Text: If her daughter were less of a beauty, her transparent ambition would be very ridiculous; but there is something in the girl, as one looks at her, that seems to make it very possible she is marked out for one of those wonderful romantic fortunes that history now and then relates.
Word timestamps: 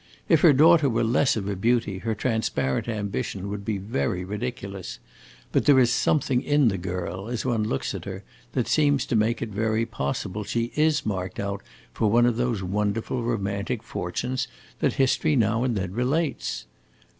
If 0.27 0.41
her 0.41 0.51
daughter 0.51 0.89
were 0.89 1.03
less 1.03 1.35
of 1.35 1.47
a 1.47 1.55
beauty, 1.55 1.99
her 1.99 2.15
transparent 2.15 2.87
ambition 2.89 3.49
would 3.49 3.63
be 3.63 3.77
very 3.77 4.23
ridiculous; 4.23 4.97
but 5.51 5.65
there 5.65 5.77
is 5.77 5.91
something 5.93 6.41
in 6.41 6.69
the 6.69 6.79
girl, 6.79 7.27
as 7.27 7.45
one 7.45 7.63
looks 7.63 7.93
at 7.93 8.05
her, 8.05 8.23
that 8.53 8.67
seems 8.67 9.05
to 9.05 9.15
make 9.15 9.43
it 9.43 9.49
very 9.49 9.85
possible 9.85 10.43
she 10.43 10.71
is 10.75 11.05
marked 11.05 11.39
out 11.39 11.61
for 11.93 12.09
one 12.09 12.25
of 12.25 12.35
those 12.37 12.63
wonderful 12.63 13.21
romantic 13.21 13.83
fortunes 13.83 14.47
that 14.79 14.93
history 14.93 15.35
now 15.35 15.63
and 15.63 15.77
then 15.77 15.91
relates. 15.91 16.65